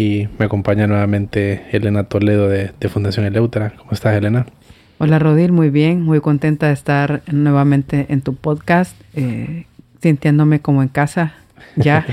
[0.00, 3.74] y me acompaña nuevamente Elena Toledo de, Fundación Eleutra.
[3.76, 4.46] ¿Cómo estás, Elena?
[4.96, 9.66] Hola, Rodil, muy bien, muy contenta de estar nuevamente en tu podcast, eh,
[10.00, 11.34] sintiéndome como en casa
[11.76, 12.06] ya,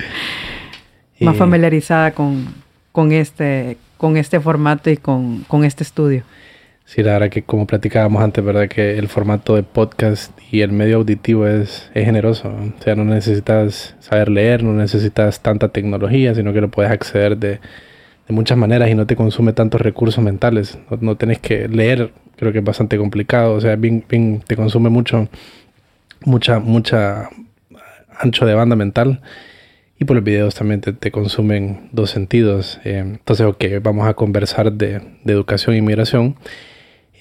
[1.20, 2.46] más familiarizada con,
[2.92, 6.24] con, este, con este formato y con, con este estudio.
[6.86, 8.68] Sí, la verdad que como platicábamos antes, ¿verdad?
[8.68, 12.48] Que el formato de podcast y el medio auditivo es, es generoso.
[12.50, 17.38] O sea, no necesitas saber leer, no necesitas tanta tecnología, sino que lo puedes acceder
[17.38, 17.58] de,
[18.28, 20.78] de muchas maneras y no te consume tantos recursos mentales.
[20.90, 23.54] No, no tenés que leer, creo que es bastante complicado.
[23.54, 25.28] O sea, bien, bien, te consume mucho,
[26.24, 27.30] mucha, mucha
[28.18, 29.22] ancho de banda mental.
[29.98, 32.78] Y por los videos también te, consumen dos sentidos.
[32.84, 36.36] Eh, entonces, ok, vamos a conversar de, de educación y migración.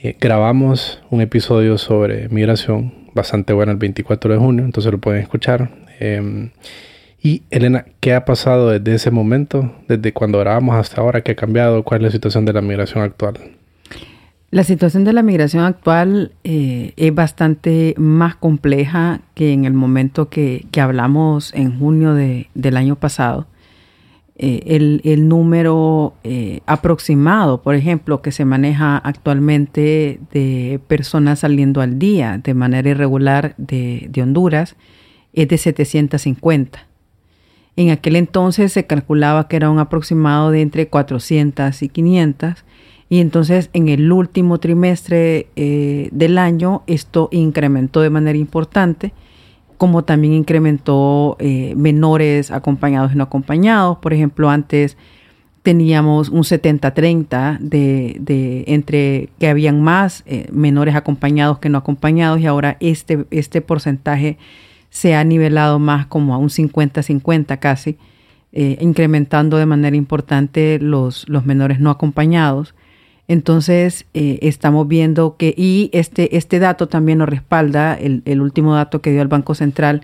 [0.03, 5.21] Eh, grabamos un episodio sobre migración bastante bueno el 24 de junio, entonces lo pueden
[5.21, 5.71] escuchar.
[5.97, 6.49] Em,
[7.21, 11.21] y Elena, ¿qué ha pasado desde ese momento, desde cuando grabamos hasta ahora?
[11.21, 11.83] ¿Qué ha cambiado?
[11.83, 13.35] ¿Cuál es la situación de la migración actual?
[14.51, 20.27] La situación de la migración actual eh, es bastante más compleja que en el momento
[20.27, 23.47] que, hablamos en junio del año pasado.
[24.45, 31.97] Eh, el, número eh, aproximado, por ejemplo, que se maneja actualmente de personas saliendo al
[31.97, 34.75] día de manera irregular de, Honduras
[35.31, 36.87] es de 750.
[37.77, 42.65] En aquel entonces se calculaba que era un aproximado de entre 400 y 500
[43.07, 49.13] y entonces en el último trimestre eh, del año esto incrementó de manera importante
[49.83, 53.97] como también incrementó eh, menores acompañados y no acompañados.
[53.97, 54.95] Por ejemplo, antes
[55.61, 62.45] teníamos un 70-30 de, entre que habían más eh, menores acompañados que no acompañados y
[62.45, 64.37] ahora este, este porcentaje
[64.89, 67.97] se ha nivelado más como a un 50-50 casi,
[68.53, 72.73] eh, incrementando de manera importante los, los menores no acompañados.
[73.27, 78.75] Entonces, eh, estamos viendo que, y este, este dato también nos respalda, el, el último
[78.75, 80.01] dato que dio el Banco Central,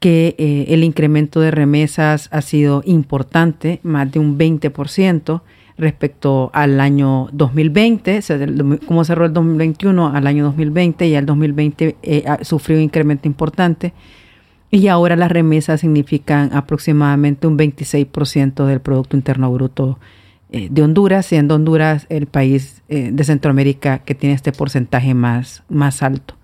[0.00, 5.42] que eh, el incremento de remesas ha sido importante, más de un 20%
[5.76, 8.20] respecto al año 2020,
[8.86, 13.92] como cerró el 2021 al año 2020, y el 2020 eh, sufrió un incremento importante.
[14.70, 19.98] Y ahora las remesas significan aproximadamente un 26% del Producto Interno Bruto
[20.52, 25.62] eh, de Honduras, siendo Honduras el país eh, de Centroamérica que tiene este porcentaje más,
[25.68, 26.34] más alto.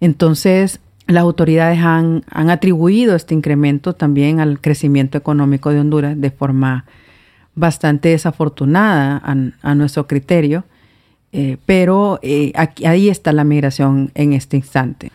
[0.00, 6.30] Entonces, las autoridades han, han, atribuido este incremento también al crecimiento económico de Honduras de
[6.30, 6.86] forma
[7.54, 10.64] bastante desafortunada a, nuestro criterio,
[11.32, 12.18] eh, pero
[12.54, 15.12] aquí, ahí está la migración en este instante,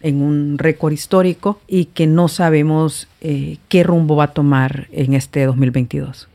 [0.00, 5.44] en un récord histórico y que no sabemos qué rumbo va a tomar en este
[5.44, 6.28] 2022.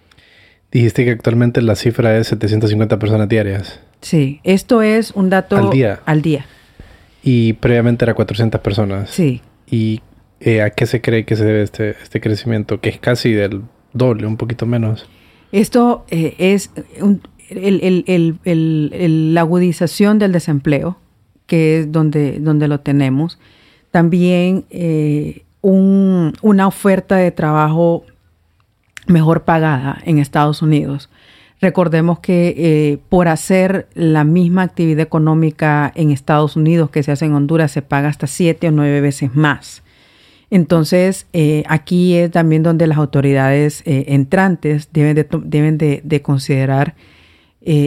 [0.73, 3.79] Dijiste que actualmente la cifra es 750 personas diarias.
[4.01, 5.99] Sí, esto es un dato al día.
[6.05, 6.47] Al día.
[7.21, 9.11] Y previamente era 400 personas.
[9.11, 9.41] Sí.
[9.69, 10.01] ¿Y
[10.39, 12.81] eh, a qué se cree que se debe este, este crecimiento?
[12.81, 13.61] Que es casi del
[13.93, 15.07] doble, un poquito menos.
[15.51, 16.71] Esto eh, es
[17.51, 20.97] la agudización del desempleo,
[21.45, 23.37] que es donde, donde lo tenemos.
[23.91, 28.05] También eh, una oferta de trabajo
[29.07, 31.09] mejor pagada en Estados Unidos.
[31.63, 37.23] Recordemos que eh, por hacer la misma actividad económica en Estados Unidos que se hace
[37.23, 39.81] en Honduras se paga hasta siete o nueve veces más.
[40.49, 46.95] Entonces, eh, aquí es también donde las autoridades eh, entrantes deben de, deben de, considerar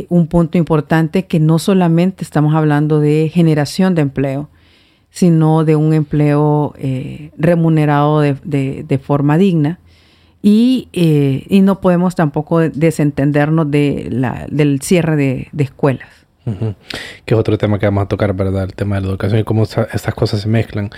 [0.09, 4.49] un punto importante que no solamente estamos hablando de generación de empleo,
[5.11, 6.73] sino de un empleo
[7.37, 9.81] remunerado de forma digna
[10.49, 16.09] eh, y, no podemos tampoco desentendernos de la, del cierre de, escuelas.
[17.25, 18.63] Que es otro tema que vamos a tocar, ¿verdad?
[18.65, 20.91] El tema de la educación y cómo estas cosas se mezclan.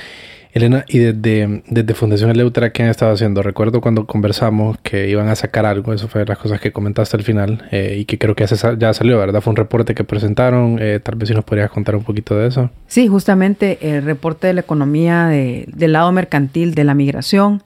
[0.52, 3.42] Elena, y desde, desde Fundación Eleutra, ¿qué han estado haciendo?
[3.42, 7.16] Recuerdo cuando conversamos que iban a sacar algo, eso fue de las cosas que comentaste
[7.16, 9.40] al final, eh, y que creo que ya, salió, ¿verdad?
[9.40, 12.48] Fue un reporte que presentaron, eh, tal vez si nos podrías contar un poquito de
[12.48, 12.70] eso.
[12.86, 17.62] Sí, justamente el reporte de la economía del lado mercantil de la migración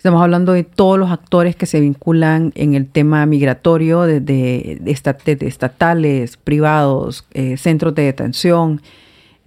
[0.00, 6.38] Estamos hablando de todos los actores que se vinculan en el tema migratorio, desde estatales,
[6.38, 8.80] privados, eh, centros de detención,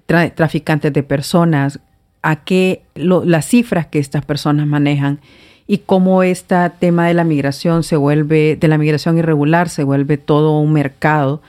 [0.06, 1.80] traficantes de personas,
[2.22, 5.22] a qué las cifras que estas personas manejan
[5.66, 10.20] y cómo este tema de la migración se vuelve, de la migración irregular, se vuelve
[10.20, 11.42] todo un mercado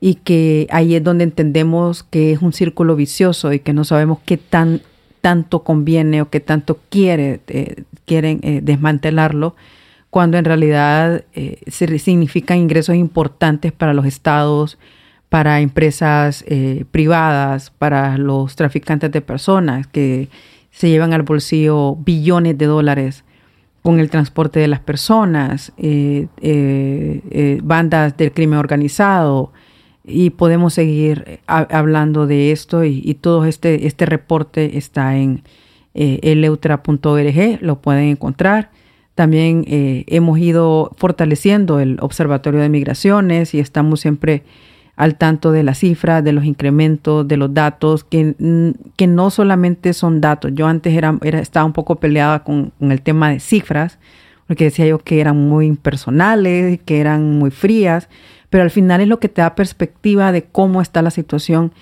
[0.00, 4.18] y que ahí es donde entendemos que es un círculo vicioso y que no sabemos
[4.24, 4.82] qué tan
[5.20, 9.54] tanto conviene o qué tanto quiere, eh, quieren eh, desmantelarlo,
[10.08, 14.78] cuando en realidad eh, significan ingresos importantes para los estados,
[15.28, 16.44] para empresas
[16.90, 20.28] privadas, para los traficantes de personas que
[20.72, 23.22] se llevan al bolsillo billones de dólares
[23.80, 25.72] con el transporte de las personas,
[27.62, 29.52] bandas del crimen organizado,
[30.10, 35.42] y podemos seguir eh, hablando de esto y, todo este, este reporte está en
[35.94, 38.70] eh, eleutra.org, lo pueden encontrar.
[39.14, 44.44] También eh, hemos ido fortaleciendo el Observatorio de Migraciones y estamos siempre
[44.96, 48.34] al tanto de las cifras, de los incrementos, de los datos, que,
[48.96, 50.52] que no solamente son datos.
[50.54, 53.98] Yo antes era, estaba un poco peleada con, el tema de cifras,
[54.46, 58.10] porque decía yo que eran muy impersonales, que eran muy frías,
[58.50, 61.72] pero al final es lo que te da perspectiva de cómo está la situación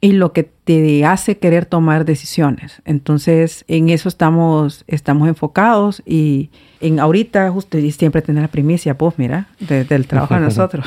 [0.00, 2.82] y lo que te hace querer tomar decisiones.
[2.84, 8.98] Entonces, en eso estamos, estamos enfocados y en ahorita, justo y siempre tener la primicia,
[8.98, 10.86] pues mira, del trabajo de nosotros.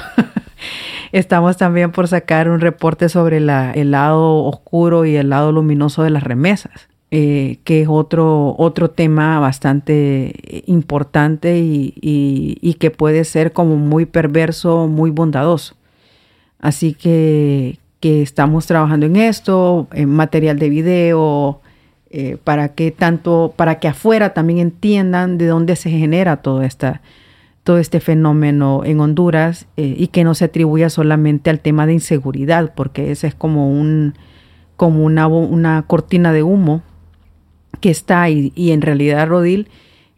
[1.12, 6.10] estamos también por sacar un reporte sobre el lado oscuro y el lado luminoso de
[6.12, 6.89] las remesas.
[7.12, 14.88] Eh, que es otro, otro tema bastante importante y, que puede ser como muy perverso,
[14.88, 15.76] muy bondadoso.
[16.60, 21.62] Así que, que estamos trabajando en esto, en material de video,
[22.12, 27.02] eh, para que tanto, para que afuera también entiendan de dónde se genera todo, esta,
[27.64, 31.94] todo este fenómeno en Honduras eh, y que no se atribuya solamente al tema de
[31.94, 34.14] inseguridad, porque ese es como un
[34.76, 36.84] como una, una cortina de humo
[37.80, 39.68] que está ahí y en realidad Rodil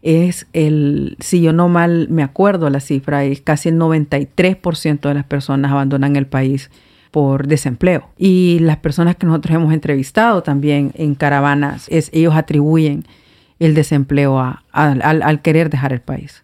[0.02, 5.14] es el, si yo no mal me acuerdo la cifra, es casi el 93% de
[5.14, 6.70] las personas abandonan el país
[7.12, 8.08] por desempleo.
[8.18, 13.04] Y las personas que nosotros hemos entrevistado también en caravanas, es, ellos atribuyen
[13.60, 16.42] el desempleo a, al, querer dejar el país.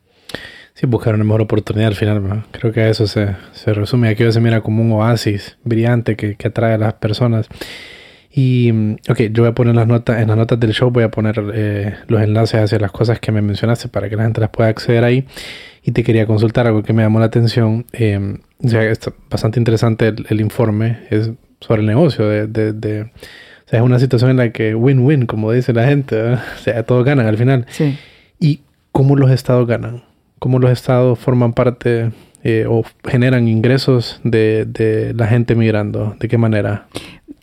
[0.75, 2.45] Sí, buscar una mejor oportunidad al final.
[2.53, 4.11] Creo que eso se, se resume.
[4.11, 7.49] Aquí se mira como un oasis brillante que, que atrae a las personas.
[8.41, 11.03] Y, mm, ok, yo voy a poner las notas, en las notas del show voy
[11.03, 14.41] a poner eh, los enlaces hacia las cosas que me mencionaste para que la gente
[14.41, 15.27] las pueda acceder ahí.
[15.83, 17.85] Y te quería consultar algo que me llamó la atención.
[17.93, 23.09] Eh, o sea, es bastante interesante el, informe, es sobre el negocio de, de, o
[23.69, 27.05] sea, es una situación en la que win-win, como dice la gente, o sea, todos
[27.05, 27.67] ganan al final.
[27.71, 27.99] Sí.
[28.39, 28.61] ¿Y
[28.93, 30.05] cómo los estados ganan?
[30.39, 32.13] ¿Cómo los estados forman parte
[32.45, 36.15] eh, o generan ingresos de, de la gente migrando?
[36.21, 36.87] ¿De qué manera?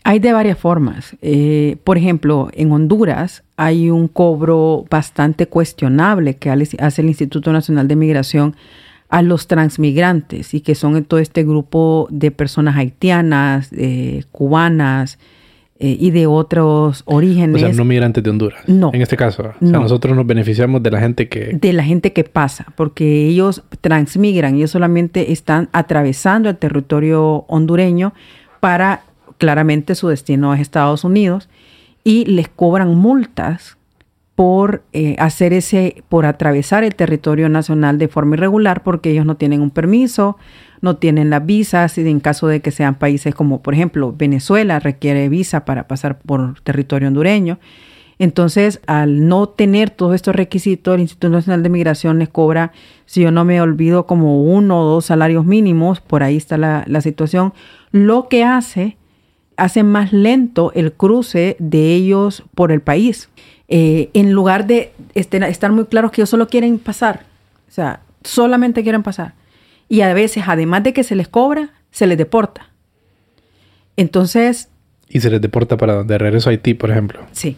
[0.08, 1.16] Hay de varias formas.
[1.20, 7.88] Eh, por ejemplo, en Honduras hay un cobro bastante cuestionable que hace el Instituto Nacional
[7.88, 8.54] de Migración
[9.08, 15.18] a los transmigrantes y que son todo este grupo de personas haitianas, eh, cubanas
[15.80, 17.64] eh, y de otros orígenes.
[17.64, 18.62] O sea, no migrantes de Honduras.
[18.68, 18.92] No.
[18.94, 19.42] En este caso.
[19.42, 21.58] O sea, nosotros nos beneficiamos de la gente que...
[21.60, 28.14] De la gente que pasa, porque ellos transmigran, ellos solamente están atravesando el territorio hondureño
[28.60, 29.02] para
[29.38, 31.48] claramente su destino es Estados Unidos
[32.04, 33.76] y les cobran multas
[34.36, 39.36] por eh, hacer ese, por atravesar el territorio nacional de forma irregular porque ellos no
[39.36, 40.36] tienen un permiso,
[40.82, 44.78] no tienen las visas y en caso de que sean países como por ejemplo Venezuela
[44.78, 47.58] requiere visa para pasar por territorio hondureño.
[48.18, 52.72] Entonces, al no tener todos estos requisitos, el Instituto Nacional de Migración les cobra,
[53.04, 56.84] si yo no me olvido, como uno o dos salarios mínimos, por ahí está la,
[56.86, 57.52] la situación,
[57.90, 58.96] lo que hace
[59.56, 63.28] hace más lento el cruce de ellos por el país.
[63.68, 67.24] Eh, en lugar de estar muy claros que ellos solo quieren pasar,
[67.68, 69.34] o sea, solamente quieren pasar.
[69.88, 72.70] Y a veces, además de que se les cobra, se les deporta.
[73.96, 74.68] Entonces...
[75.08, 77.20] ¿Y se les deporta para de regreso a Haití, por ejemplo?
[77.32, 77.56] Sí.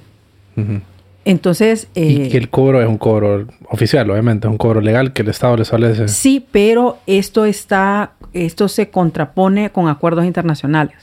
[1.25, 1.89] Entonces...
[1.95, 5.23] y eh, que el cobro es un cobro oficial, obviamente, es un cobro legal que
[5.23, 6.09] el Estado le establece.
[6.09, 10.97] Sí, pero esto está, esto se contrapone con acuerdos internacionales.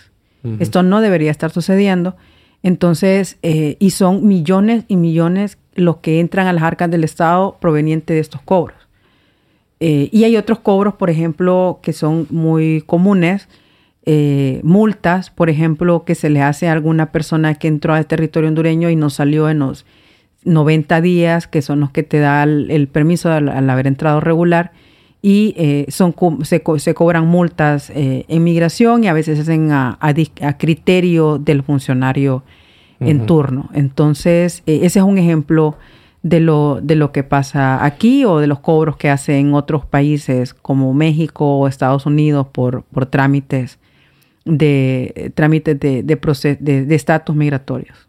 [0.59, 2.15] Esto no debería estar sucediendo.
[2.63, 7.57] Entonces, eh, y son millones y millones los que entran a las arcas del Estado
[7.59, 8.77] provenientes de estos cobros.
[9.79, 13.47] Eh, y hay otros cobros, por ejemplo, que son muy comunes,
[14.05, 18.49] eh, multas, por ejemplo, que se le hace a alguna persona que entró al territorio
[18.49, 19.85] hondureño y no salió en los
[20.43, 24.71] 90 días, que son los que te da el, permiso al, haber entrado regular,
[25.25, 26.13] y eh, son,
[26.43, 31.63] se, se, cobran multas eh, en migración y a veces hacen a, a, criterio del
[31.63, 32.43] funcionario
[32.99, 33.71] en turno.
[33.73, 35.77] Entonces, eh, ese es un ejemplo
[36.21, 40.53] de lo, de lo que pasa aquí o de los cobros que hacen otros países
[40.53, 43.79] como México o Estados Unidos por, por trámites
[44.45, 48.04] de trámites de, de estatus migratorios.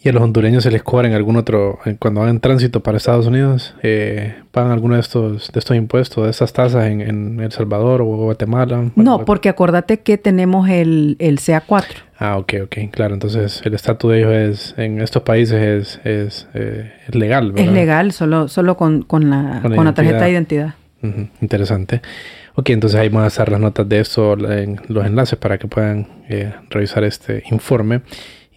[0.00, 2.98] ¿Y a los hondureños se les cobra en algún otro, cuando van en tránsito para
[2.98, 7.50] Estados Unidos, eh, pagan alguno de estos, de estos impuestos, de estas tasas en, El
[7.50, 8.90] Salvador o Guatemala?
[8.94, 11.84] no, porque acuérdate que tenemos el, el CA4.
[12.20, 13.14] Ah, ok, ok, claro.
[13.14, 17.68] Entonces el estatus de ellos es, en estos países es, es, eh, legal, ¿verdad?
[17.68, 20.74] Es legal, solo, solo con, con, la, con, la, tarjeta de identidad.
[21.40, 22.02] interesante.
[22.54, 25.68] Ok, entonces ahí vamos a hacer las notas de esto en los enlaces para que
[25.68, 28.00] puedan eh, revisar este informe.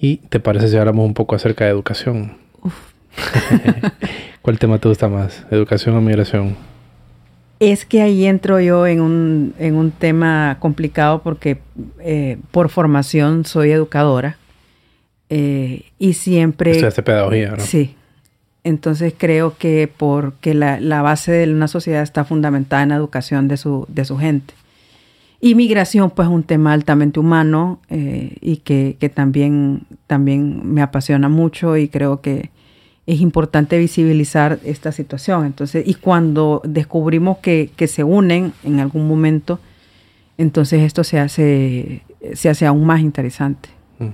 [0.01, 2.37] ¿Y te parece si hablamos un poco acerca de educación?
[4.41, 5.45] ¿Cuál tema te gusta más?
[5.51, 6.55] ¿Educación o migración?
[7.59, 11.59] Es que ahí entro yo en un, en un tema complicado porque
[11.99, 14.37] eh, por formación soy educadora
[15.29, 16.71] eh, y siempre...
[16.71, 17.59] Estudiaste pedagogía, ¿no?
[17.59, 17.95] Sí.
[18.63, 23.47] Entonces creo que porque la, la, base de una sociedad está fundamentada en la educación
[23.47, 24.55] de su, de su gente.
[25.43, 31.77] Inmigración, pues, es un tema altamente humano eh, y que, también, también me apasiona mucho
[31.77, 32.51] y creo que
[33.07, 35.47] es importante visibilizar esta situación.
[35.47, 39.59] Entonces, y cuando descubrimos que, se unen en algún momento,
[40.37, 43.69] entonces esto se hace, se hace aún más interesante.
[43.97, 44.09] Mm.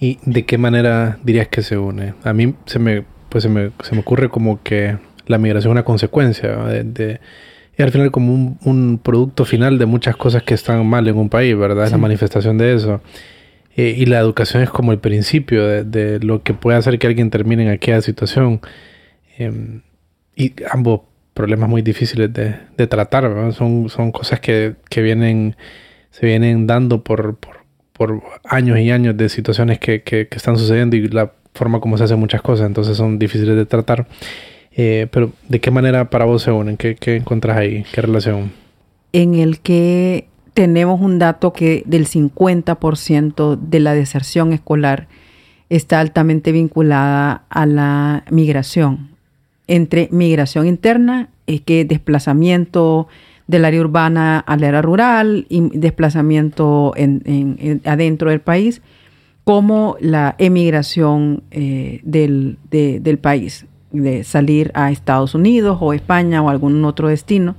[0.00, 2.12] ¿Y de qué manera dirías que se une?
[2.24, 5.72] A mí se me, pues se me, se me ocurre como que la migración es
[5.72, 7.20] una consecuencia de
[7.78, 11.28] y al final como un, producto final de muchas cosas que están mal en un
[11.28, 11.84] país, ¿verdad?
[11.84, 13.00] Es la manifestación de eso.
[13.76, 17.30] Eh, y la educación es como el principio de, lo que puede hacer que alguien
[17.30, 18.60] termine en aquella situación.
[19.38, 19.82] Em,
[20.34, 21.02] y ambos
[21.34, 23.52] problemas muy difíciles de, tratar, ¿verdad?
[23.52, 25.54] Son, son cosas que, vienen,
[26.10, 27.38] se vienen dando por,
[27.92, 31.96] por, años y años de situaciones que, que, que están sucediendo y la forma como
[31.96, 34.08] se hacen muchas cosas, entonces son difíciles de tratar.
[34.80, 36.76] Eh, pero, ¿de qué manera para vos se unen?
[36.76, 37.84] ¿Qué, qué encontrás ahí?
[37.92, 38.52] ¿Qué relación?
[39.12, 45.08] En el que tenemos un dato que del 50% de la deserción escolar
[45.68, 49.08] está altamente vinculada a la migración.
[49.66, 53.08] Entre migración interna, es que desplazamiento
[53.48, 58.80] del área urbana al área rural y desplazamiento en, adentro del país,
[59.42, 66.48] como la emigración eh, del, del país de salir a Estados Unidos o España o
[66.48, 67.56] algún otro destino.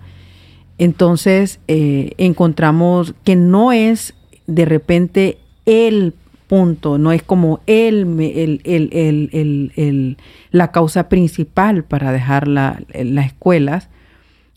[0.78, 4.14] Entonces eh, encontramos que no es
[4.48, 6.14] de repente el
[6.48, 10.18] punto, no es como el, el,
[10.52, 12.80] la causa principal para dejar las
[13.26, 13.90] escuelas,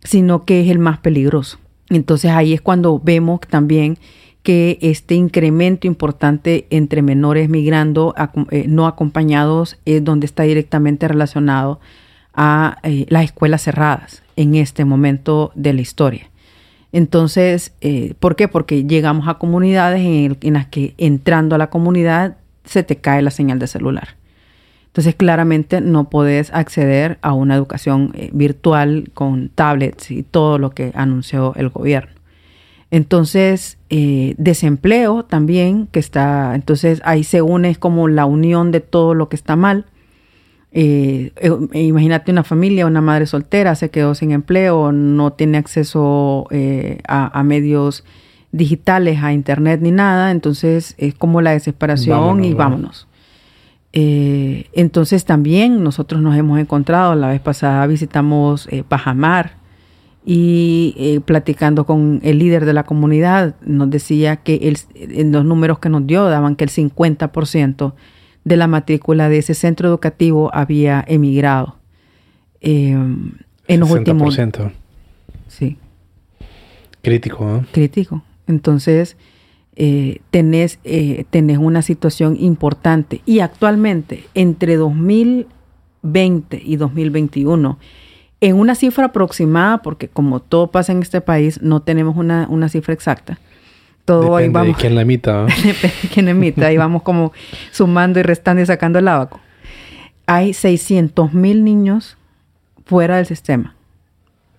[0.02, 1.59] sino que es el más peligroso.
[1.91, 3.99] Entonces ahí es cuando vemos también
[4.43, 8.15] que este incremento importante entre menores migrando
[8.51, 11.81] eh, no acompañados es donde está directamente relacionado
[12.35, 16.29] a eh, las escuelas cerradas en este momento de la historia.
[16.91, 18.49] Entonces, eh, ¿por qué?
[18.49, 23.23] Porque llegamos a comunidades en, en, las que entrando a la comunidad se te cae
[23.23, 24.17] la señal de celular.
[24.87, 30.93] Entonces, claramente no puedes acceder a una educación virtual con tablets y todo lo que
[30.95, 32.22] anunció el gobierno.
[32.93, 39.15] Entonces, eh, desempleo también, que está, entonces ahí se une como la unión de todo
[39.15, 39.87] lo que está mal.
[40.73, 46.47] Eh, eh, imagínate una familia, una madre soltera, se quedó sin empleo, no tiene acceso
[47.09, 48.05] a, medios
[48.53, 53.09] digitales, a internet ni nada, entonces es como la desesperación y vámonos.
[53.95, 59.62] entonces también nosotros nos hemos encontrado, la vez pasada visitamos Pajamar,
[60.25, 65.45] y eh, platicando con el líder de la comunidad nos decía que el, en los
[65.45, 67.95] números que nos dio daban que el 50%
[68.45, 71.76] de la matrícula de ese centro educativo había emigrado.
[72.61, 72.97] Eh,
[73.69, 74.38] en los últimos...
[75.49, 75.76] Sí.
[77.02, 77.64] Crítico, ¿no?
[77.73, 78.23] Crítico.
[78.47, 79.17] Entonces,
[79.75, 83.23] eh, tenés, eh, tenés una situación importante.
[83.26, 87.79] Y actualmente, entre 2020 y 2021,
[88.43, 92.93] en una cifra aproximada, porque como todo pasa en este país, no tenemos una, cifra
[92.93, 93.39] exacta.
[94.05, 94.67] Todo ahí vamos.
[94.77, 95.45] De quién la emita.
[95.45, 96.67] Depende de quién emita.
[96.67, 97.33] ahí vamos como
[97.71, 99.39] sumando y restando y sacando el abaco.
[100.27, 102.19] Hay 600 mil niños
[102.85, 103.77] fuera del sistema.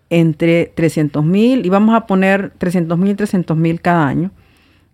[0.10, 4.32] Entre 300 mil, y vamos a poner 300 mil, 300 mil cada año.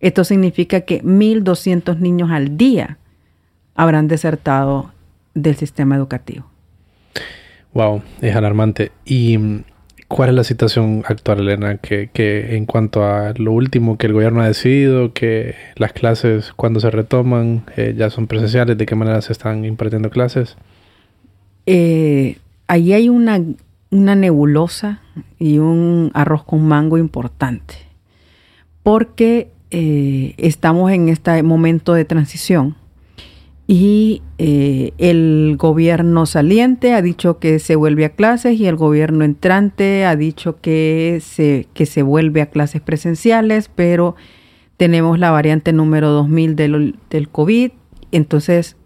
[0.00, 2.98] Esto significa que 1.200 niños al día
[3.76, 4.90] habrán desertado
[5.34, 6.49] del sistema educativo
[7.72, 8.92] Wow, es alarmante.
[9.04, 9.64] ¿Y mm,
[10.08, 11.76] cuál es la situación actual, Elena?
[11.78, 16.52] Que, que en cuanto a lo último que el gobierno ha decidido, que las clases
[16.54, 20.56] cuando se retoman eh, ya son presenciales, ¿de qué manera se están impartiendo clases?
[21.66, 23.40] Eh, ahí hay una,
[23.90, 25.00] una nebulosa
[25.38, 27.74] y un arroz con mango importante,
[28.82, 32.74] porque eh, estamos en este momento de transición
[33.72, 39.24] y eh, el gobierno saliente ha dicho que se vuelve a clases y el gobierno
[39.24, 44.16] entrante ha dicho que se, que se vuelve a clases presenciales, pero
[44.76, 47.70] tenemos la variante número 2000 del, del COVID,
[48.10, 48.76] entonces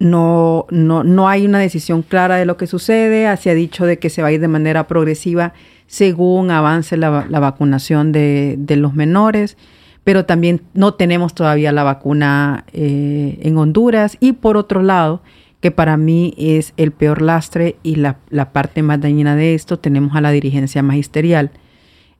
[0.00, 4.00] no, no, no, hay una decisión clara de lo que sucede, se ha dicho de
[4.00, 5.52] que se va a ir de manera progresiva
[5.86, 9.56] según avance la, la vacunación de, de los menores
[10.08, 14.16] pero también no tenemos todavía la vacuna eh, en Honduras.
[14.20, 15.20] Y por otro lado,
[15.60, 18.16] que para mí es el peor lastre y la,
[18.54, 21.50] parte más dañina de esto, tenemos a la dirigencia magisterial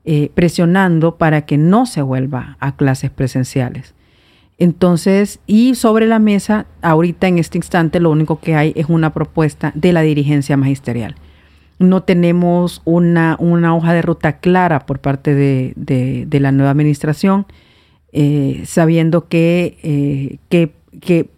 [0.05, 3.95] eh, presionando para que no se vuelva a clases presenciales.
[4.59, 9.13] Entonces, y sobre la mesa, ahorita en este instante, lo único que hay es una
[9.13, 11.15] propuesta de la dirigencia magisterial.
[11.79, 17.47] No tenemos una, una hoja de ruta clara por parte de, de la nueva administración
[18.11, 21.29] eh, sabiendo que, eh, que, que,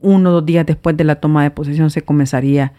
[0.00, 2.72] uno o dos días después de la toma de posesión se comenzaría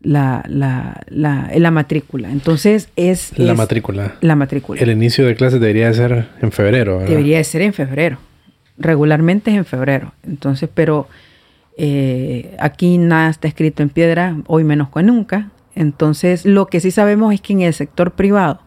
[0.00, 2.32] la, la, la, la matrícula.
[2.32, 3.38] Entonces es...
[3.38, 4.16] La matrícula.
[4.22, 4.80] La matrícula.
[4.80, 7.00] El inicio de clases debería de ser en febrero.
[7.00, 8.18] Debería de ser en febrero.
[8.76, 10.14] Regularmente es en febrero.
[10.24, 11.06] Entonces, pero
[11.76, 15.50] eh, aquí nada está escrito en piedra, hoy menos que nunca.
[15.74, 18.60] Entonces, lo que sí sabemos es que en el sector privado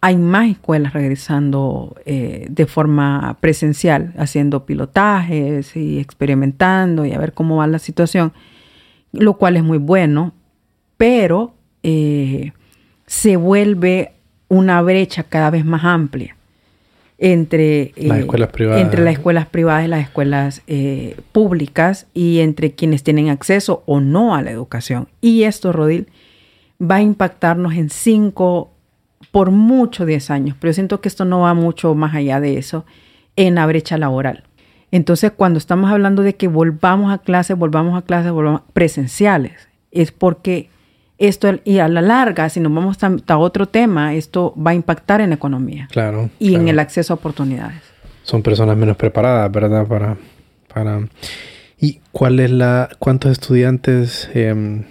[0.00, 7.34] hay más escuelas regresando eh, de forma presencial, haciendo pilotajes y experimentando y a ver
[7.34, 8.32] cómo va la situación,
[9.12, 10.32] lo cual es muy bueno,
[10.96, 12.52] pero eh,
[13.06, 14.12] se vuelve
[14.48, 16.34] una brecha cada vez más amplia
[17.18, 18.80] entre, las eh, escuelas privadas.
[18.80, 20.62] entre las escuelas privadas y las escuelas
[21.32, 25.08] públicas y entre quienes tienen acceso o no a la educación.
[25.20, 26.06] Y esto, Rodil,
[26.80, 28.70] va a impactarnos en cinco
[29.30, 32.58] por mucho 10 años, pero yo siento que esto no va mucho más allá de
[32.58, 32.84] eso
[33.36, 34.44] en la brecha laboral.
[34.92, 40.10] Entonces, cuando estamos hablando de que volvamos a clases, volvamos a clases, volvamos presenciales, es
[40.10, 40.68] porque
[41.18, 45.20] esto, y a la larga, si nos vamos a, otro tema, esto va a impactar
[45.20, 45.86] en la economía.
[45.92, 46.30] Claro.
[46.38, 47.82] Y en el acceso a oportunidades.
[48.22, 49.86] Son personas menos preparadas, ¿verdad?
[49.86, 50.16] Para,
[50.72, 51.00] para...
[51.78, 54.84] ¿Y cuál es la, cuántos estudiantes em,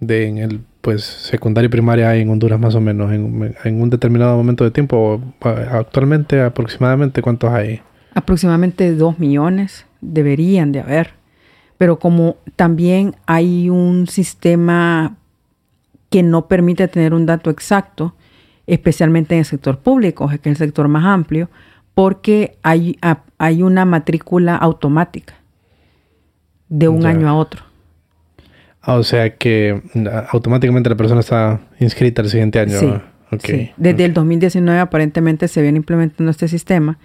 [0.00, 3.90] de, en el pues secundaria y primaria hay en Honduras más o menos en, un
[3.90, 5.20] determinado momento de tiempo.
[5.42, 7.80] Actualmente aproximadamente cuántos hay?
[8.14, 11.10] Aproximadamente dos millones deberían de haber.
[11.78, 15.16] Pero como también hay un sistema
[16.10, 18.14] que no permite tener un dato exacto,
[18.66, 21.48] especialmente en el sector público, que es el sector más amplio,
[21.94, 22.98] porque hay,
[23.38, 25.34] hay una matrícula automática
[26.68, 27.69] de un año a otro.
[28.82, 32.78] Ah, o sea que mm, automáticamente la persona está inscrita el siguiente año.
[33.42, 36.98] Sí, Desde el 2019 aparentemente se viene implementando este sistema.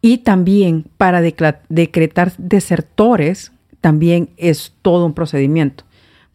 [0.00, 5.84] Y también para decretar desertores también es todo un procedimiento.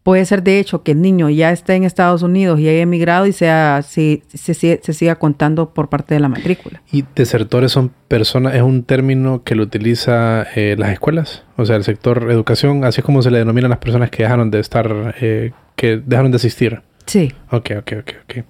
[0.08, 3.26] Puede ser de hecho que el niño ya esté en Estados Unidos y haya emigrado
[3.26, 6.82] y sea, se, siga contando por parte de la matrícula.
[6.94, 11.44] ¿Y desertores son personas, es un término que lo utiliza eh, las escuelas?
[11.58, 14.24] O sea, el sector educación, así es como se le denomina a las personas que
[14.24, 16.82] dejaron de estar, eh, que dejaron de asistir.
[17.06, 17.34] Sí.
[17.52, 18.46] Ok, ok, ok, ok.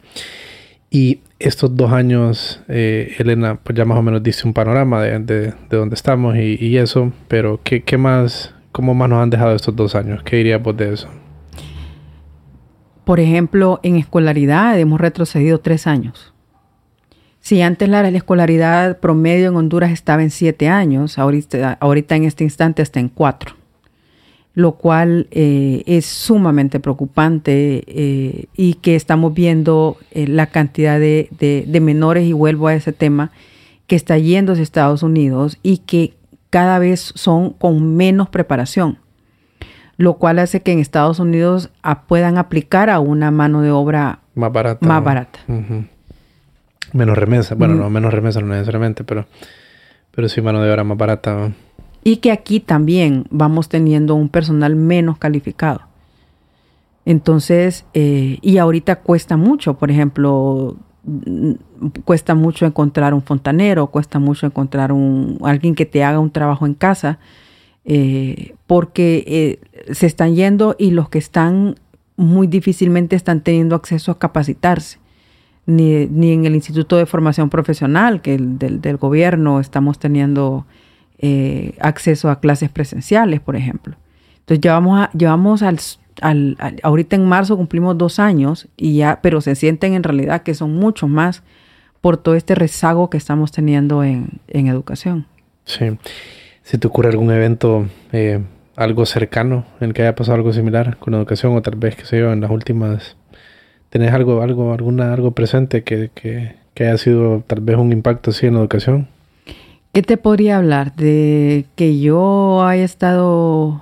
[0.91, 5.17] Y estos dos años, eh, Elena, pues ya más o menos dice un panorama de,
[5.21, 9.55] de, dónde estamos y, y, eso, pero ¿qué, ¿qué más, cómo más nos han dejado
[9.55, 10.21] estos dos años?
[10.21, 11.09] ¿Qué dirías vos de eso?
[13.07, 16.33] Por ejemplo, en escolaridad hemos retrocedido tres años.
[17.39, 22.81] Si antes la, escolaridad promedio en Honduras estaba en siete años, ahorita, en este instante
[22.81, 23.55] está en cuatro,
[24.55, 31.29] lo cual eh, es sumamente preocupante eh, y que estamos viendo eh, la cantidad de,
[31.65, 33.31] de menores, y vuelvo a ese tema,
[33.87, 36.15] que está yendo a Estados Unidos y que
[36.49, 38.97] cada vez son con menos preparación
[39.97, 41.69] lo cual hace que en Estados Unidos
[42.07, 44.87] puedan aplicar a una mano de obra más barata.
[44.87, 45.39] Más barata.
[46.93, 47.55] Menos remesa.
[47.55, 47.79] Bueno, mm.
[47.79, 49.25] no, menos remesa no necesariamente, pero,
[50.11, 51.51] pero sí mano de obra más barata.
[52.03, 55.81] Y que aquí también vamos teniendo un personal menos calificado.
[57.03, 61.53] Entonces, eh, y ahorita cuesta mucho, por ejemplo, mm,
[62.05, 66.65] cuesta mucho encontrar un fontanero, cuesta mucho encontrar un alguien que te haga un trabajo
[66.65, 67.17] en casa
[67.89, 71.75] eh, porque eh, se están yendo y los que están
[72.17, 74.99] muy difícilmente están teniendo acceso a capacitarse.
[75.65, 80.65] Ni, en el Instituto de Formación Profesional, que del, del gobierno estamos teniendo
[81.17, 83.95] eh, acceso a clases presenciales, por ejemplo.
[84.39, 85.79] Entonces llevamos, a, llevamos al,
[86.21, 90.53] al, ahorita en marzo cumplimos dos años y ya, pero se sienten en realidad que
[90.53, 91.43] son muchos más
[91.99, 95.25] por todo este rezago que estamos teniendo en, en educación.
[95.65, 95.97] Sí.
[96.67, 98.43] Si te ocurre algún evento, eh,
[98.75, 102.03] algo cercano en el que haya pasado algo similar con educación o tal vez, que
[102.03, 103.15] sé yo, en las últimas,
[103.89, 108.31] ¿tenés algo, algo, alguna, algo presente que, que, que haya sido tal vez un impacto
[108.31, 109.07] así en la educación?
[109.93, 110.93] ¿Qué te podría hablar?
[110.93, 113.81] De que yo haya estado,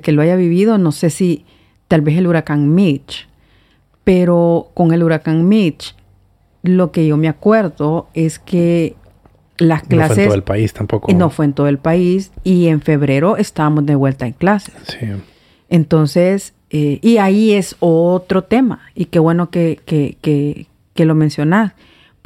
[0.00, 1.44] que lo haya vivido, no sé si
[1.86, 3.28] tal vez el huracán Mitch,
[4.04, 5.94] pero con el huracán Mitch,
[6.62, 8.96] lo que yo me acuerdo es que
[9.58, 10.08] las clases...
[10.08, 11.12] No fue en todo el país tampoco.
[11.12, 14.74] No fue en todo el país y en febrero estábamos de vuelta en clases.
[14.88, 15.06] Sí.
[15.68, 21.14] Entonces, eh, y ahí es otro tema y qué bueno que, que, que, que lo
[21.14, 21.72] mencionás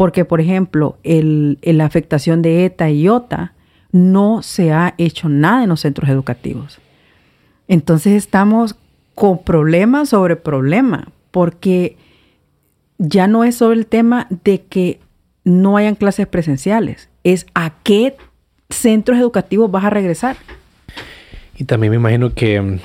[0.01, 3.53] porque, por ejemplo, el, la afectación de ETA y IOTA
[3.93, 6.79] no se ha hecho nada en los centros educativos.
[7.69, 8.77] Entonces estamos
[9.15, 11.99] con problema sobre problema, porque
[12.97, 15.01] ya no es sobre el tema de que
[15.45, 18.17] no hayan clases presenciales, es a qué
[18.69, 20.37] centros educativos vas a regresar.
[21.57, 22.79] Y también me imagino que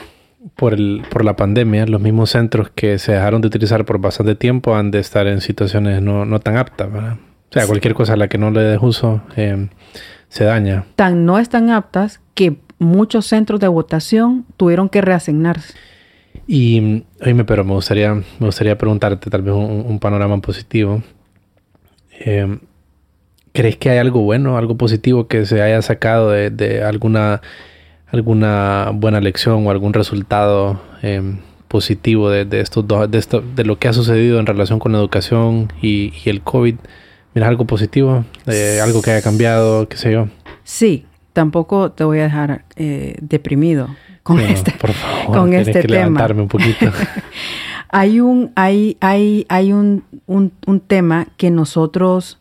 [0.55, 4.35] por, el, por la pandemia, los mismos centros que se dejaron de utilizar por bastante
[4.35, 7.17] tiempo han de estar en situaciones no, no tan aptas, ¿verdad?
[7.49, 9.69] O sea, cualquier cosa a la que no le des uso eh,
[10.27, 10.85] se daña.
[10.95, 15.73] Tan no están aptas que muchos centros de votación tuvieron que reasignarse.
[16.47, 21.01] Y, oíme, pero me gustaría, me gustaría preguntarte tal vez un, panorama positivo.
[22.19, 22.59] Eh,
[23.55, 27.41] ¿Crees que hay algo bueno, algo positivo que se haya sacado de, de alguna
[28.15, 31.37] alguna buena lección o algún resultado eh,
[31.67, 34.99] positivo de, estos dos, de, esto, de lo que ha sucedido en relación con la
[34.99, 36.75] educación y, el COVID?
[37.33, 38.23] ¿Miras algo positivo?
[38.81, 39.89] ¿Algo que haya cambiado?
[39.89, 40.29] ¿Qué sé yo?
[40.63, 43.89] Sí, tampoco te voy a dejar eh, deprimido
[44.23, 46.05] con este, por favor, con este que tema.
[46.05, 46.85] levantarme un poquito.
[47.89, 52.39] hay un, hay, hay, hay un, un, un tema que nosotros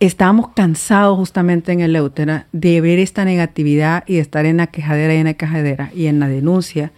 [0.00, 4.68] estábamos cansados justamente en el Eutera de ver esta negatividad y de estar en la
[4.68, 6.92] quejadera y en la quejadera y en la denuncia.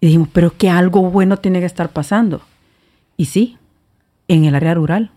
[0.00, 2.42] Y dijimos, pero que algo bueno tiene que estar pasando.
[3.16, 3.56] Y sí,
[4.26, 5.12] en el área rural.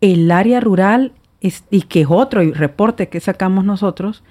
[0.00, 4.24] El área rural, es, y que es otro reporte que sacamos nosotros,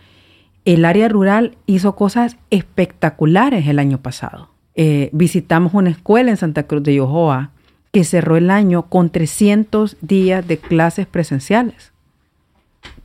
[0.65, 4.49] el área rural hizo cosas espectaculares el año pasado.
[4.75, 7.51] Eh, visitamos una escuela en Santa Cruz de Yohoa
[7.93, 11.94] que cerró el año con 300 días de clases presenciales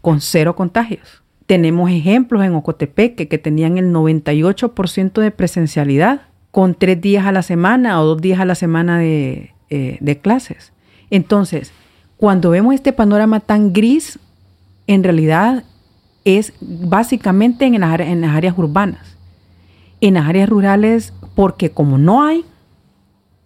[0.01, 1.23] con cero contagios.
[1.47, 7.43] Tenemos ejemplos en Ocotepeque que tenían el 98% de presencialidad con tres días a la
[7.43, 10.73] semana o dos días a la semana de, eh, clases.
[11.11, 11.73] Entonces,
[12.17, 14.19] cuando vemos este panorama tan gris,
[14.87, 15.65] en realidad
[16.25, 19.17] es básicamente en las, en las áreas urbanas.
[20.01, 22.45] En las áreas rurales, porque como no hay,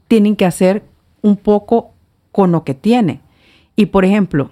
[0.09, 0.83] tienen que hacer
[1.23, 1.93] un poco
[2.33, 3.21] con lo que tienen.
[3.77, 4.51] Y por ejemplo,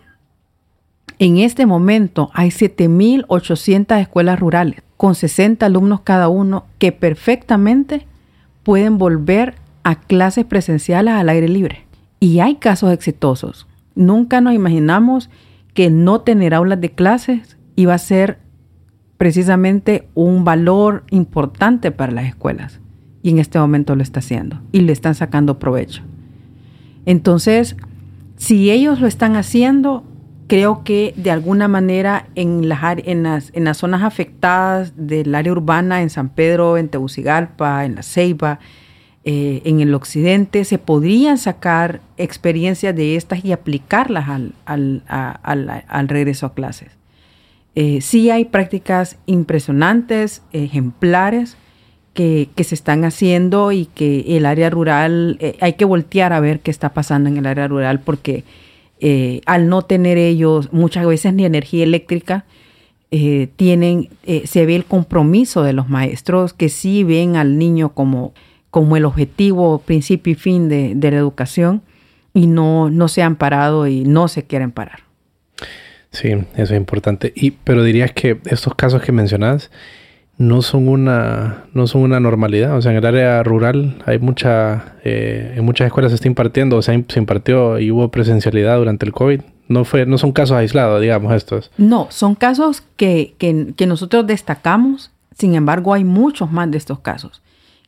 [1.24, 8.08] en este momento hay 7.800 escuelas rurales con 60 alumnos cada uno que perfectamente
[8.64, 9.54] pueden volver
[9.85, 11.87] a clases presenciales al aire libre.
[12.18, 13.68] Y hay casos exitosos.
[13.94, 15.30] Nunca nos imaginamos
[15.74, 18.40] que no tener aulas de clases iba a ser
[19.16, 22.80] precisamente un valor importante para las escuelas.
[23.22, 26.02] Y en este momento lo está haciendo y le están sacando provecho.
[27.06, 27.76] Entonces,
[28.38, 30.02] si ellos lo están haciendo,
[30.46, 35.52] creo que de alguna manera en las, en las, en las zonas afectadas del área
[35.52, 38.59] urbana, en San Pedro, en Tegucigalpa, en La Ceiba,
[39.24, 45.02] eh, en el occidente, se podrían sacar experiencias de estas y aplicarlas al, al,
[45.88, 46.90] al, regreso a clases.
[47.76, 51.57] Eh, sí hay prácticas impresionantes, ejemplares,
[52.14, 56.40] que, que, se están haciendo y que el área rural, eh, hay que voltear a
[56.40, 58.44] ver qué está pasando en el área rural porque
[59.05, 62.45] eh, al no tener ellos muchas veces ni energía eléctrica,
[63.11, 67.95] eh, tienen, eh, se ve el compromiso de los maestros que sí ven al niño
[67.95, 68.33] como,
[68.71, 71.83] como el objetivo, principio y fin de, la educación
[72.33, 75.01] y no, no se han parado y no se quieren parar.
[76.12, 77.33] Sí, eso es importante.
[77.35, 79.73] Y, pero dirías que estos casos que mencionas,
[80.42, 82.76] no son una no son una normalidad.
[82.76, 86.76] O sea, en el área rural hay mucha eh, en muchas escuelas se está impartiendo,
[86.76, 89.40] o sea, se impartió y hubo presencialidad durante el COVID.
[89.68, 91.70] No fue no son casos aislados, digamos estos.
[91.78, 95.12] No, son casos que, que, que nosotros destacamos.
[95.38, 97.40] Sin embargo, hay muchos más de estos casos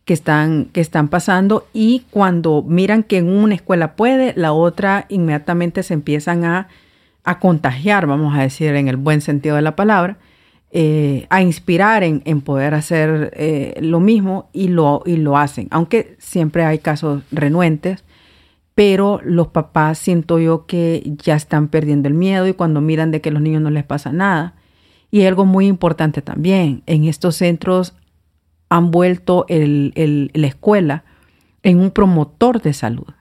[0.04, 5.06] que están, que están pasando y cuando miran que en una escuela puede, la otra
[5.08, 6.68] inmediatamente se empiezan a,
[7.24, 10.18] a contagiar, vamos a decir en el buen sentido de la palabra,
[10.76, 15.04] eh, a inspirar en, poder hacer eh, lo mismo y lo,
[15.36, 18.02] hacen, aunque siempre hay casos renuentes,
[18.74, 23.20] pero los papás siento yo que ya están perdiendo el miedo y cuando miran de
[23.20, 24.56] que a los niños no les pasa nada.
[25.12, 27.94] Y algo muy importante también, en estos centros
[28.68, 31.04] han vuelto la escuela
[31.62, 33.14] en un promotor de salud,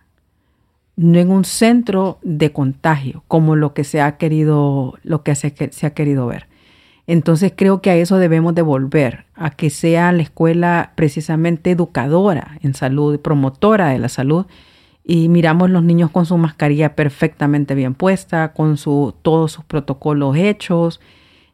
[0.95, 5.85] no en un centro de contagio, como lo que se ha querido, lo que se
[5.85, 6.47] ha querido ver.
[7.05, 12.57] Entonces creo que a eso debemos de volver, a que sea la escuela precisamente educadora
[12.61, 14.45] en salud, promotora de la salud,
[15.03, 20.37] y miramos los niños con su mascarilla perfectamente bien puesta, con su, todos sus protocolos
[20.37, 21.01] hechos,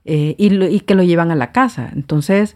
[0.06, 1.90] eh, y, y, que lo llevan a la casa.
[1.96, 2.56] Entonces,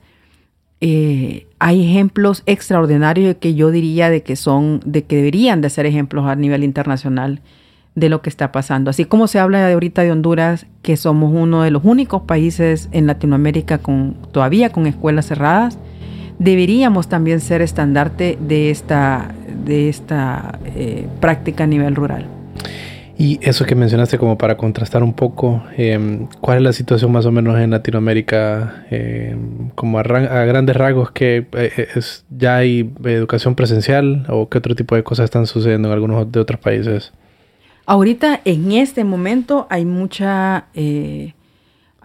[0.82, 5.86] eh, hay ejemplos extraordinarios que yo diría de que son, de que deberían de ser
[5.86, 7.42] ejemplos a nivel internacional
[7.96, 8.90] de lo que está pasando.
[8.90, 12.90] Así como se habla de ahorita de Honduras, que somos uno de los únicos países
[12.92, 15.78] en Latinoamérica con todavía con escuelas cerradas,
[16.40, 19.34] deberíamos también ser estandarte de esta,
[19.66, 22.28] de esta eh, práctica a nivel rural.
[23.16, 27.28] Y eso que mencionaste como para contrastar un poco, em, ¿cuál es la situación más
[27.28, 28.86] o menos en Latinoamérica?
[28.90, 34.74] Em, como a, grandes rasgos, que eh, es, ya hay educación presencial o qué otro
[34.76, 37.14] tipo de cosas están sucediendo en algunos de otros países?
[37.86, 40.66] Ahorita, en este momento, hay mucha...
[40.74, 41.34] Eh,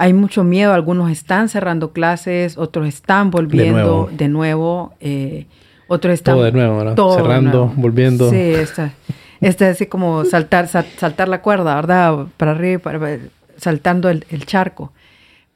[0.00, 5.46] hay mucho miedo, algunos están cerrando clases, otros están volviendo de nuevo, eh,
[5.88, 6.36] otros están...
[6.36, 7.14] Todo de nuevo, ¿no?
[7.16, 8.30] Cerrando, volviendo.
[8.30, 8.92] Sí, está.
[9.40, 12.26] Este es así como saltar, saltar la cuerda, ¿verdad?
[12.36, 13.18] Para arriba, para,
[13.56, 14.92] saltando el, charco.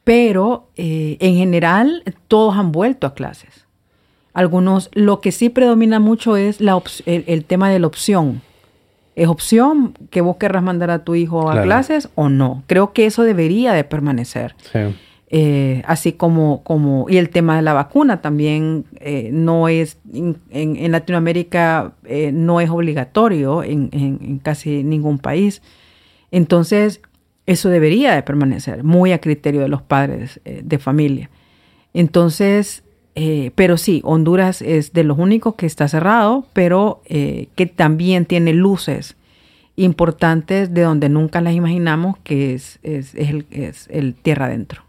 [0.03, 3.65] Pero eh, en general todos han vuelto a clases.
[4.33, 8.41] Algunos, lo que sí predomina mucho es la el, tema de la opción.
[9.15, 12.63] ¿Es opción que vos querrás mandar a tu hijo a clases o no?
[12.67, 14.55] Creo que eso debería de permanecer.
[14.71, 14.79] Sí.
[15.35, 20.91] Eh, así como, como, y el tema de la vacuna también eh, no es, en,
[20.91, 25.63] Latinoamérica eh, no es obligatorio en, casi ningún país.
[26.29, 27.01] Entonces,
[27.47, 31.31] eso debería de permanecer, muy a criterio de los padres de familia.
[31.95, 32.82] Entonces,
[33.55, 39.15] pero sí, Honduras es de los únicos que está cerrado, pero que también tiene luces
[39.75, 44.83] importantes de donde nunca las imaginamos, que es, es, el, es el tierra adentro.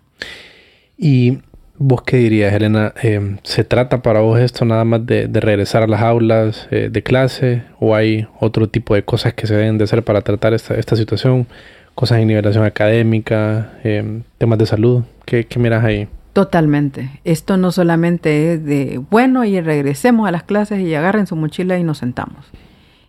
[0.98, 1.38] ¿Y
[1.76, 2.92] vos qué dirías, Elena?
[3.02, 7.02] Eh, ¿Se trata para vos esto nada más de, regresar a las aulas eh, de
[7.02, 10.74] clase o hay otro tipo de cosas que se deben de hacer para tratar esta,
[10.74, 11.46] esta situación?
[11.94, 15.04] Cosas de nivelación académica, eh, temas de salud.
[15.24, 16.08] ¿Qué, ¿Qué miras ahí?
[16.34, 17.20] Totalmente.
[17.24, 21.78] Esto no solamente es de, bueno, y regresemos a las clases y agarren su mochila
[21.78, 22.44] y nos sentamos.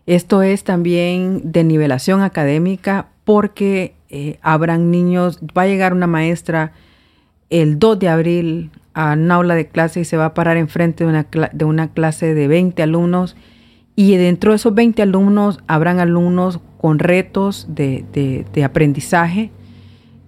[0.05, 3.95] Esto es también de nivelación académica porque
[4.41, 6.71] habrán niños, va a llegar una maestra
[7.49, 11.03] el 2 de abril a un aula de clase y se va a parar enfrente
[11.03, 13.35] de una, de una clase de 20 alumnos
[13.95, 19.51] y dentro de esos 20 alumnos habrán alumnos con retos de, aprendizaje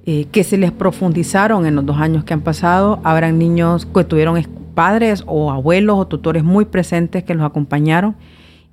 [0.10, 3.02] eh, que se les profundizaron en los dos años que han pasado.
[3.04, 4.42] Habrán niños que tuvieron
[4.74, 8.16] padres o abuelos o tutores muy presentes que los acompañaron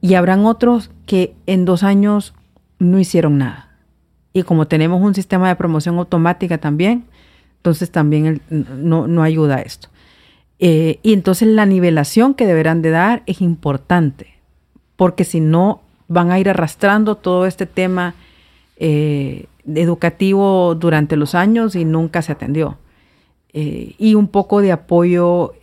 [0.01, 2.35] y habrán otros que en dos años
[2.79, 3.71] no hicieron nada.
[4.33, 7.05] Y como tenemos un sistema de promoción automática también,
[7.57, 9.89] entonces también no, ayuda a esto.
[10.61, 14.35] Eh, y entonces la nivelación que deberán de dar es importante,
[14.95, 18.15] porque si no van a ir arrastrando todo este tema
[18.77, 22.79] eh, educativo durante los años y nunca se atendió.
[23.57, 25.55] Eh, y un poco de apoyo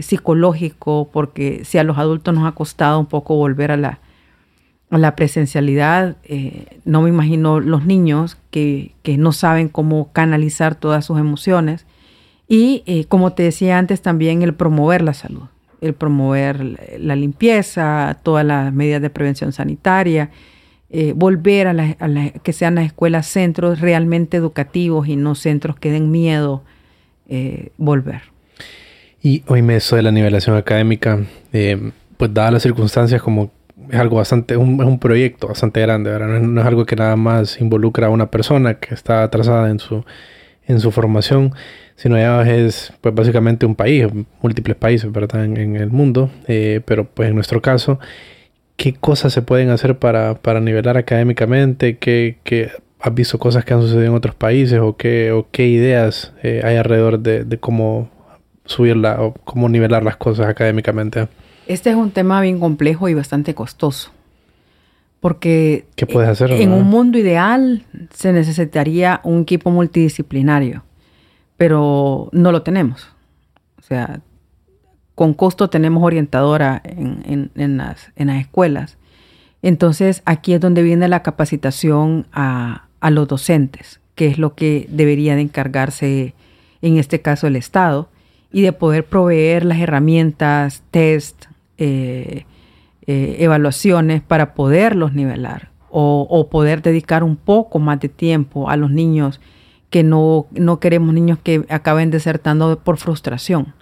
[0.00, 6.16] psicológico, porque si a los adultos nos ha costado un poco volver a la, presencialidad,
[6.22, 11.84] eh, no me imagino los niños que, no saben cómo canalizar todas sus emociones.
[12.46, 15.48] Y eh, como te decía antes, también el promover la salud,
[15.80, 20.30] el promover la limpieza, todas las medidas de prevención sanitaria,
[20.92, 25.90] eh, volver a, la, que sean las escuelas centros realmente educativos y no centros que
[25.90, 26.62] den miedo
[27.78, 28.20] volver.
[29.22, 31.18] Y hoy me eso de la nivelación académica,
[31.50, 33.50] pues dadas las circunstancias como
[33.90, 36.40] es algo bastante, un, es un proyecto bastante grande, ¿verdad?
[36.40, 40.04] No es, algo que nada más involucra a una persona que está atrasada en su,
[40.66, 41.52] en su formación,
[41.96, 44.06] sino ya es pues básicamente un país,
[44.40, 45.44] múltiples países, ¿verdad?
[45.44, 47.98] En, el mundo, eh, pero pues en nuestro caso,
[48.82, 51.98] ¿qué cosas se pueden hacer para, para nivelar académicamente?
[51.98, 55.68] ¿Qué, qué, has visto cosas que han sucedido en otros países o qué, o qué
[55.68, 58.10] ideas eh, hay alrededor de, de cómo
[58.64, 61.28] subirla o cómo nivelar las cosas académicamente?
[61.68, 64.10] Este es un tema bien complejo y bastante costoso.
[65.20, 66.78] Porque ¿Qué puedes hacer, en no?
[66.78, 70.82] un mundo ideal se necesitaría un equipo multidisciplinario,
[71.56, 73.06] pero no lo tenemos.
[73.78, 74.22] O sea,
[75.22, 78.98] con costo tenemos orientadora en, las, escuelas.
[79.62, 84.88] Entonces, aquí es donde viene la capacitación a, a los docentes, que es lo que
[84.90, 86.34] debería de encargarse,
[86.80, 88.08] en este caso, el Estado,
[88.50, 91.44] y de poder proveer las herramientas, test,
[91.78, 92.44] eh,
[93.06, 98.76] eh, evaluaciones para poderlos nivelar o, o poder dedicar un poco más de tiempo a
[98.76, 99.40] los niños
[99.88, 103.72] que no, no queremos niños que acaben desertando por frustración.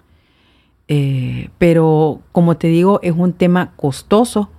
[0.93, 4.49] Eh, pero como te digo, es un tema costoso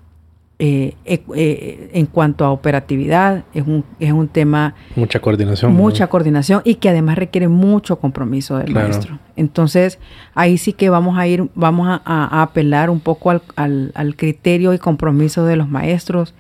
[0.59, 5.75] eh, eh, en cuanto a operatividad, es un, es un tema Mucha coordinación.
[5.75, 6.11] mucha ¿no?
[6.11, 8.89] coordinación y que además requiere mucho compromiso del Claro.
[8.89, 9.19] maestro.
[9.37, 9.99] Entonces,
[10.35, 13.93] ahí sí que vamos a ir, vamos a, a- a apelar un poco al, al-
[13.95, 16.35] al criterio y compromiso de los maestros,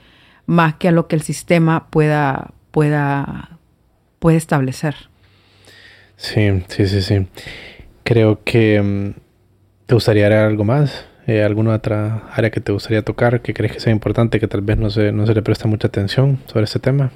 [0.46, 3.58] más que a lo que el sistema pueda, pueda,
[4.20, 4.94] puede establecer.
[6.16, 7.26] Sí, sí, sí, sí.
[8.04, 9.20] Creo que mm,
[9.86, 11.06] te gustaría agregar algo más.
[11.26, 14.60] Eh, ¿Alguna otra área que te gustaría tocar que crees que sea importante que tal
[14.60, 17.12] vez no se, no se le presta mucha atención sobre este tema?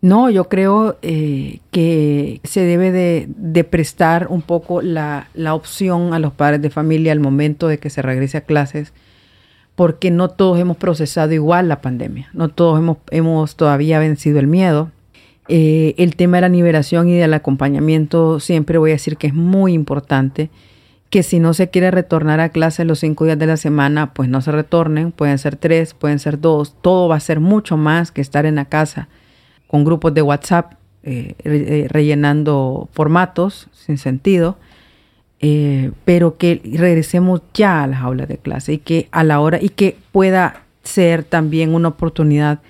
[0.00, 6.20] No, yo creo eh, que se debe de, prestar un poco la, la opción a
[6.20, 8.92] los padres de familia al momento de que se regrese a clases,
[9.74, 14.46] porque no todos hemos procesado igual la pandemia, no todos hemos, hemos todavía vencido el
[14.46, 14.90] miedo.
[15.48, 19.34] Eh, el tema de la liberación y del acompañamiento siempre voy a decir que es
[19.34, 20.50] muy importante,
[21.10, 24.28] que si no se quiere retornar a clase los cinco días de la semana, pues
[24.28, 28.12] no se retornen, pueden ser tres, pueden ser dos, todo va a ser mucho más
[28.12, 29.08] que estar en la casa
[29.66, 34.58] con grupos de WhatsApp eh, eh, rellenando formatos sin sentido,
[35.40, 39.58] eh, pero que regresemos ya a las aulas de clase y que a la hora
[39.62, 42.60] y que pueda ser también una oportunidad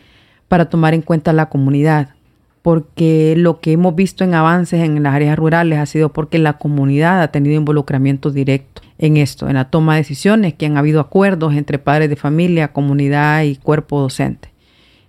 [0.46, 2.10] para tomar en cuenta la comunidad,
[2.68, 6.58] porque lo que hemos visto en avances en las áreas rurales ha sido porque la
[6.58, 11.00] comunidad ha tenido involucramiento directo en esto, en la toma de decisiones, que han habido
[11.00, 14.50] acuerdos entre padres de familia, comunidad y cuerpo docente.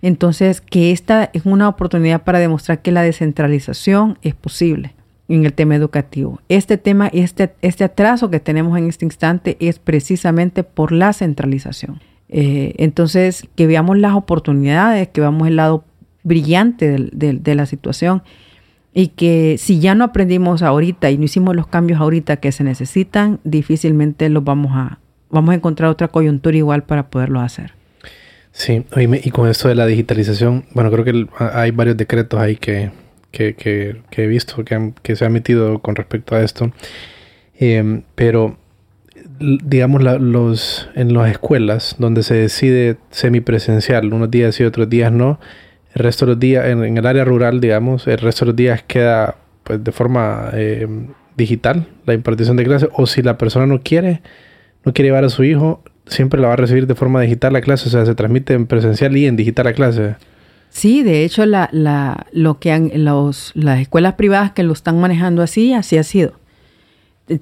[0.01, 4.95] Entonces, que esta es una oportunidad para demostrar que la descentralización es posible
[5.27, 6.39] en el tema educativo.
[6.47, 11.99] Este tema, este, este atraso que tenemos en este instante es precisamente por la centralización.
[12.29, 15.83] Eh, entonces, que veamos las oportunidades, que veamos el lado
[16.29, 18.21] brillante del- de la situación
[18.93, 22.63] y que si ya no aprendimos ahorita y no hicimos los cambios ahorita que se
[22.63, 27.73] necesitan, difícilmente los vamos a, vamos a encontrar otra coyuntura igual para poderlo hacer.
[28.51, 28.83] Sí,
[29.23, 32.91] y con esto de la digitalización, bueno, creo que hay varios decretos ahí que,
[33.31, 36.71] que, que- he visto que, se han emitido con respecto a esto.
[37.59, 38.57] Em, pero,
[39.39, 45.11] digamos, la- los, en las escuelas donde se decide semipresencial, unos días sí, otros días
[45.11, 45.39] no,
[45.99, 48.83] el resto de los días, en, el área rural, digamos, el resto de los días
[48.87, 51.07] queda pues de forma em,
[51.37, 54.21] digital la impartición de clases, o si la persona no quiere,
[54.83, 57.61] no quiere llevar a su hijo, siempre la va a recibir de forma digital la
[57.61, 60.15] clase, o sea, se transmite en presencial y en digital la clase.
[60.69, 64.99] Sí, de hecho, la, la, lo que han, los, las escuelas privadas que lo están
[64.99, 66.33] manejando así, así ha sido.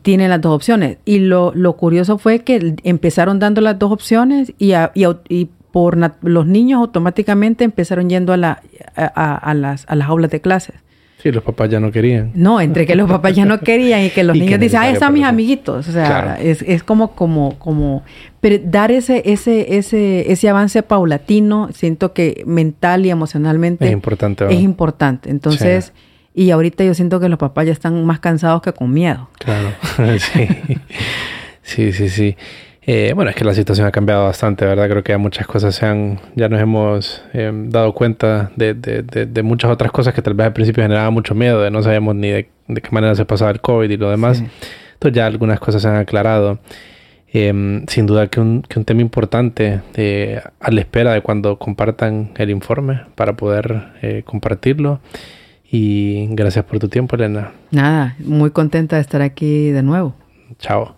[0.02, 0.98] Tienen las dos opciones.
[1.06, 5.20] Y lo, lo curioso fue que empezaron dando las dos opciones y, a- y, au-
[5.30, 8.62] y por los niños automáticamente empezaron yendo a, la,
[8.96, 10.74] a, las, a las aulas de clases.
[11.22, 12.32] Sí, los papás ya no querían.
[12.34, 14.80] No, entre que los papás ya no querían y que los Y que niños dicen,
[14.82, 15.30] ah, están mis eso".
[15.30, 15.88] amiguitos.
[15.88, 16.42] O sea, Claro.
[16.42, 18.02] es, es como, como, como,
[18.42, 24.46] pero dar ese, ese, ese, ese avance paulatino, siento que mental y emocionalmente Es importante.
[24.52, 25.30] es importante.
[25.30, 25.94] Entonces,
[26.34, 29.30] y ahorita yo siento que los papás ya están más cansados que con miedo.
[29.38, 29.70] Claro,
[30.18, 30.48] sí.
[31.62, 32.36] Sí, sí, sí.
[32.90, 34.88] Eh, bueno, es que la situación ha cambiado bastante, ¿verdad?
[34.88, 39.04] Creo que ya muchas cosas se han, ya nos hemos eh, dado cuenta de, de,
[39.04, 41.84] de, de muchas otras cosas que tal vez al principio generaban mucho miedo, de no
[41.84, 44.38] sabíamos ni de, qué manera se pasaba el COVID y lo demás.
[44.38, 44.48] Sí.
[44.94, 46.60] Entonces ya algunas cosas se han aclarado.
[47.34, 49.82] Eh, sin duda que un, que un tema importante
[50.62, 55.02] a la espera de cuando compartan el informe para poder eh, compartirlo.
[55.70, 57.52] Y gracias por tu tiempo, Elena.
[57.70, 60.16] Nada, muy contenta de estar aquí de nuevo.
[60.58, 60.97] Chao.